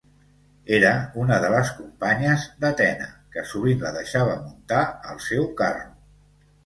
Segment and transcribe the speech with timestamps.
[0.77, 4.81] Era una de les companyes d'Atena, que sovint la deixava muntar
[5.13, 5.87] al seu carro.